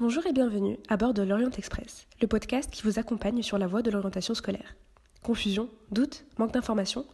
[0.00, 3.68] Bonjour et bienvenue à bord de l'Orient Express, le podcast qui vous accompagne sur la
[3.68, 4.74] voie de l'orientation scolaire.
[5.22, 7.06] Confusion, doute, manque d'informations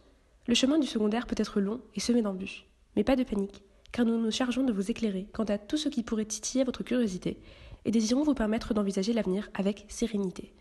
[0.47, 2.65] Le chemin du secondaire peut être long et semé d'embûches.
[2.95, 5.89] Mais pas de panique, car nous nous chargeons de vous éclairer quant à tout ce
[5.89, 7.39] qui pourrait titiller votre curiosité
[7.85, 10.51] et désirons vous permettre d'envisager l'avenir avec sérénité.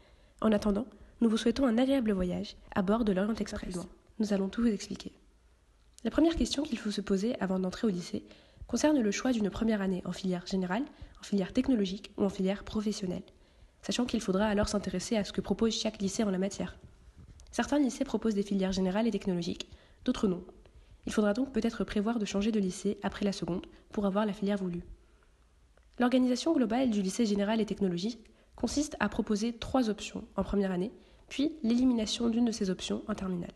[0.42, 0.86] En attendant,
[1.22, 3.78] nous vous souhaitons un agréable voyage à bord de l'Orient Express.
[4.18, 5.14] Nous allons tout vous expliquer.
[6.04, 8.24] La première question qu'il faut se poser avant d'entrer au lycée
[8.70, 10.84] concerne le choix d'une première année en filière générale,
[11.18, 13.24] en filière technologique ou en filière professionnelle,
[13.82, 16.78] sachant qu'il faudra alors s'intéresser à ce que propose chaque lycée en la matière.
[17.50, 19.68] Certains lycées proposent des filières générales et technologiques,
[20.04, 20.44] d'autres non.
[21.04, 24.32] Il faudra donc peut-être prévoir de changer de lycée après la seconde pour avoir la
[24.32, 24.84] filière voulue.
[25.98, 28.20] L'organisation globale du lycée général et technologique
[28.54, 30.92] consiste à proposer trois options en première année,
[31.28, 33.50] puis l'élimination d'une de ces options en terminale.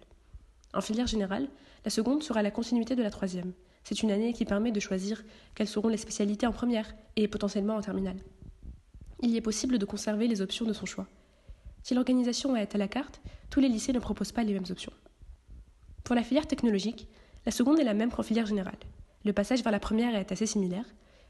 [0.73, 1.47] En filière générale,
[1.85, 3.53] la seconde sera la continuité de la troisième,
[3.85, 5.23] c'est une année qui permet de choisir
[5.55, 8.17] quelles seront les spécialités en première et potentiellement en terminale.
[9.23, 11.07] Il y est possible de conserver les options de son choix.
[11.83, 14.93] Si l'organisation est à la carte, tous les lycées ne proposent pas les mêmes options.
[16.03, 17.09] Pour la filière technologique,
[17.47, 18.79] la seconde est la même qu'en filière générale.
[19.25, 20.85] Le passage vers la première est assez similaire.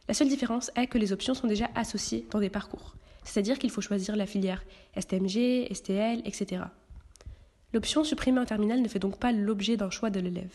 [0.09, 3.71] La seule différence est que les options sont déjà associées dans des parcours, c'est-à-dire qu'il
[3.71, 4.65] faut choisir la filière
[4.99, 6.63] STMG, STL, etc.
[7.73, 10.53] L'option supprimée en terminale ne fait donc pas l'objet d'un choix de l'élève.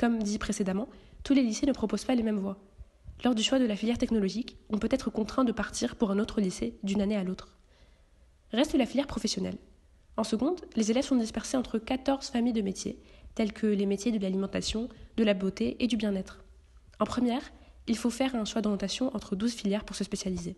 [0.00, 0.88] Comme dit précédemment,
[1.24, 2.56] tous les lycées ne proposent pas les mêmes voies.
[3.22, 6.18] Lors du choix de la filière technologique, on peut être contraint de partir pour un
[6.18, 7.58] autre lycée d'une année à l'autre.
[8.50, 9.58] Reste la filière professionnelle.
[10.16, 12.98] En seconde, les élèves sont dispersés entre 14 familles de métiers,
[13.34, 16.42] tels que les métiers de l'alimentation, de la beauté et du bien-être.
[16.98, 17.52] En première,
[17.86, 20.56] il faut faire un choix d'orientation entre 12 filières pour se spécialiser.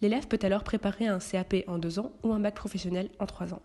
[0.00, 3.52] L'élève peut alors préparer un CAP en deux ans ou un bac professionnel en trois
[3.52, 3.60] ans.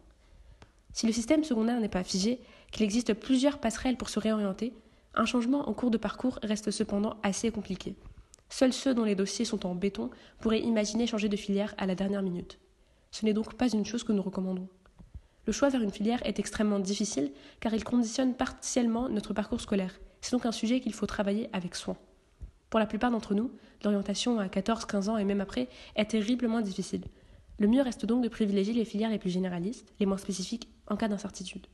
[0.91, 2.41] Si le système secondaire n'est pas figé,
[2.73, 4.73] qu'il existe plusieurs passerelles pour se réorienter,
[5.16, 7.95] un changement en cours de parcours reste cependant assez compliqué.
[8.49, 11.95] Seuls ceux dont les dossiers sont en béton pourraient imaginer changer de filière à la
[11.95, 12.59] dernière minute.
[13.11, 14.67] Ce n'est donc pas une chose que nous recommandons.
[15.45, 19.99] Le choix vers une filière est extrêmement difficile car il conditionne partiellement notre parcours scolaire.
[20.21, 21.97] C'est donc un sujet qu'il faut travailler avec soin.
[22.70, 23.52] Pour la plupart d'entre nous,
[23.83, 27.03] l'orientation à 14, 15 ans et même après est terriblement difficile.
[27.58, 30.97] Le mieux reste donc de privilégier les filières les plus généralistes, les moins spécifiques, en
[30.97, 31.67] cas d'incertitude.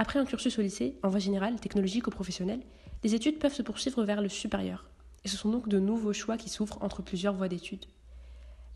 [0.00, 2.62] Après un cursus au lycée, en voie générale, technologique ou professionnelle,
[3.02, 4.88] les études peuvent se poursuivre vers le supérieur,
[5.24, 7.84] et ce sont donc de nouveaux choix qui s'ouvrent entre plusieurs voies d'études.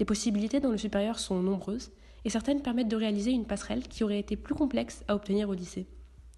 [0.00, 1.92] Les possibilités dans le supérieur sont nombreuses,
[2.24, 5.54] et certaines permettent de réaliser une passerelle qui aurait été plus complexe à obtenir au
[5.54, 5.86] lycée.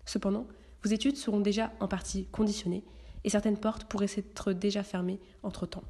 [0.05, 0.47] Cependant,
[0.83, 2.84] vos études seront déjà en partie conditionnées,
[3.25, 5.84] et certaines portes pourraient s'être déjà fermées entre-temps.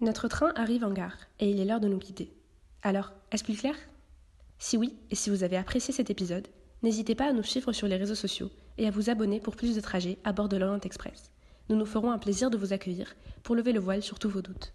[0.00, 2.32] Notre train arrive en gare, et il est l'heure de nous quitter.
[2.80, 3.74] Alors, est-ce plus clair?
[4.58, 6.48] Si oui, et si vous avez apprécié cet épisode,
[6.82, 9.74] N'hésitez pas à nous suivre sur les réseaux sociaux et à vous abonner pour plus
[9.74, 11.32] de trajets à bord de l'Orient Express.
[11.68, 14.42] Nous nous ferons un plaisir de vous accueillir pour lever le voile sur tous vos
[14.42, 14.72] doutes.